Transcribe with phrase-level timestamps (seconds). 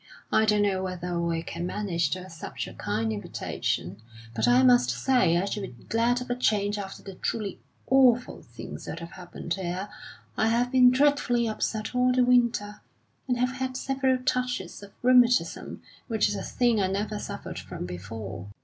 [0.31, 4.01] I don't know whether we can manage to accept your kind invitation,
[4.33, 8.41] but I must say I should be glad of a change after the truly awful
[8.41, 9.89] things that have happened here.
[10.35, 12.81] I have been dreadfully upset all the winter,
[13.27, 17.85] and have had several touches of rheumatism, which is a thing I never suffered from
[17.85, 18.47] before.